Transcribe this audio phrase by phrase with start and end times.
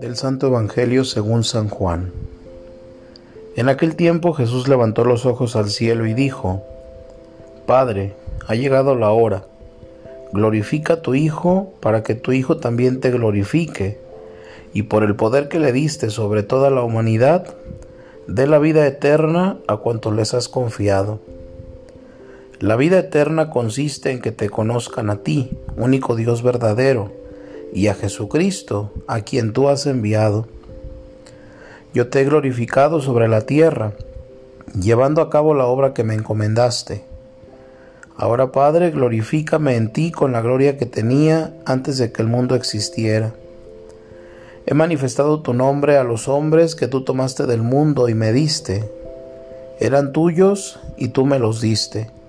[0.00, 2.12] Del Santo Evangelio según San Juan.
[3.56, 6.62] En aquel tiempo Jesús levantó los ojos al cielo y dijo,
[7.66, 8.14] Padre,
[8.46, 9.44] ha llegado la hora,
[10.32, 13.98] glorifica a tu Hijo para que tu Hijo también te glorifique,
[14.72, 17.54] y por el poder que le diste sobre toda la humanidad,
[18.26, 21.20] dé la vida eterna a cuantos les has confiado.
[22.62, 27.10] La vida eterna consiste en que te conozcan a ti, único Dios verdadero,
[27.72, 30.46] y a Jesucristo, a quien tú has enviado.
[31.92, 33.94] Yo te he glorificado sobre la tierra,
[34.80, 37.04] llevando a cabo la obra que me encomendaste.
[38.16, 42.54] Ahora, Padre, glorifícame en ti con la gloria que tenía antes de que el mundo
[42.54, 43.34] existiera.
[44.66, 48.88] He manifestado tu nombre a los hombres que tú tomaste del mundo y me diste.
[49.80, 52.21] Eran tuyos y tú me los diste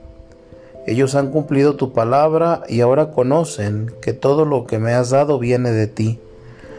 [0.85, 5.39] ellos han cumplido tu palabra y ahora conocen que todo lo que me has dado
[5.39, 6.19] viene de ti.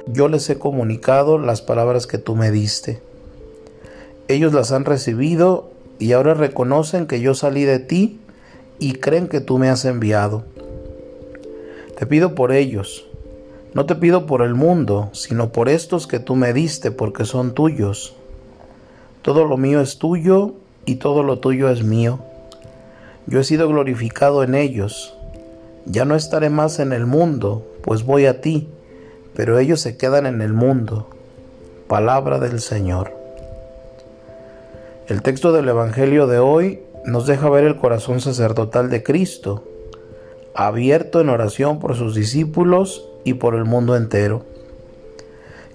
[0.07, 3.01] Yo les he comunicado las palabras que tú me diste.
[4.29, 8.21] Ellos las han recibido y ahora reconocen que yo salí de ti
[8.79, 10.45] y creen que tú me has enviado.
[11.99, 13.07] Te pido por ellos.
[13.73, 17.55] No te pido por el mundo, sino por estos que tú me diste, porque son
[17.55, 18.15] tuyos.
[19.23, 20.53] Todo lo mío es tuyo
[20.85, 22.21] y todo lo tuyo es mío
[23.27, 25.17] yo he sido glorificado en ellos.
[25.87, 28.69] Ya no estaré más en el mundo, pues voy a ti,
[29.35, 31.09] pero ellos se quedan en el mundo.
[31.89, 33.13] Palabra del Señor.
[35.09, 39.65] El texto del Evangelio de hoy nos deja ver el corazón sacerdotal de Cristo,
[40.55, 44.45] abierto en oración por sus discípulos y por el mundo entero.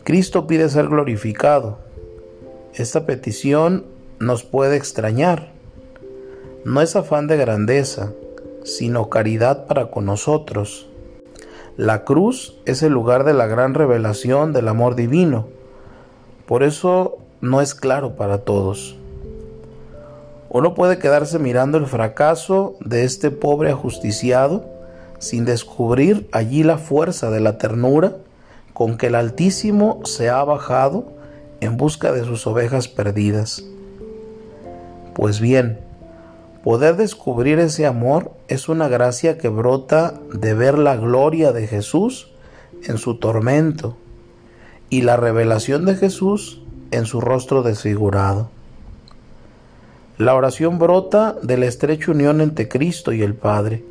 [0.04, 1.78] Cristo pide ser glorificado.
[2.74, 3.86] Esta petición
[4.20, 5.59] nos puede extrañar
[6.66, 8.12] no es afán de grandeza,
[8.64, 10.90] sino caridad para con nosotros.
[11.78, 15.48] La cruz es el lugar de la gran revelación del amor divino.
[16.46, 18.98] Por eso no es claro para todos.
[20.50, 24.66] Uno puede quedarse mirando el fracaso de este pobre ajusticiado
[25.20, 28.18] sin descubrir allí la fuerza de la ternura
[28.74, 31.06] con que el Altísimo se ha bajado
[31.62, 33.64] en busca de sus ovejas perdidas.
[35.14, 35.80] Pues bien,
[36.64, 42.32] Poder descubrir ese amor es una gracia que brota de ver la gloria de Jesús
[42.84, 43.96] en su tormento
[44.90, 46.62] y la revelación de Jesús
[46.92, 48.50] en su rostro desfigurado.
[50.18, 53.86] La oración brota de la estrecha unión entre Cristo y el Padre.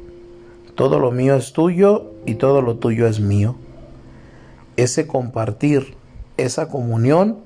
[0.75, 3.57] Todo lo mío es tuyo y todo lo tuyo es mío.
[4.77, 5.95] Ese compartir,
[6.37, 7.39] esa comunión,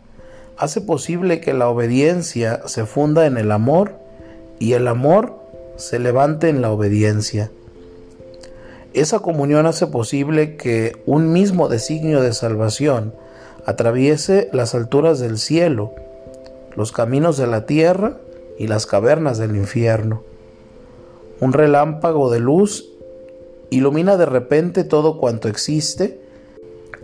[0.58, 4.01] hace posible que la obediencia se funda en el amor
[4.62, 5.34] y el amor
[5.74, 7.50] se levante en la obediencia.
[8.94, 13.12] Esa comunión hace posible que un mismo designio de salvación
[13.66, 15.92] atraviese las alturas del cielo,
[16.76, 18.18] los caminos de la tierra
[18.56, 20.22] y las cavernas del infierno.
[21.40, 22.88] Un relámpago de luz
[23.70, 26.20] ilumina de repente todo cuanto existe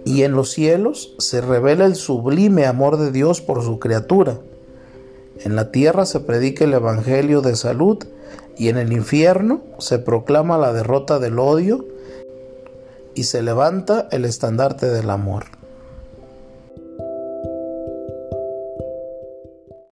[0.05, 4.39] y en los cielos se revela el sublime amor de Dios por su criatura
[5.45, 7.99] en la tierra se predica el Evangelio de salud
[8.57, 11.87] y en el infierno se proclama la derrota del odio
[13.15, 15.58] y se levanta el estandarte del amor.